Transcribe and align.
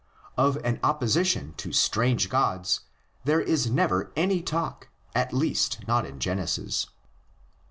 Of 0.35 0.55
an 0.65 0.79
opposition 0.81 1.53
to 1.57 1.71
strange 1.71 2.27
gods 2.31 2.79
there 3.23 3.39
is 3.39 3.69
never 3.69 4.11
any 4.15 4.41
talk, 4.41 4.89
at 5.13 5.31
least 5.31 5.87
not 5.87 6.07
in 6.07 6.19
Genesis. 6.19 6.87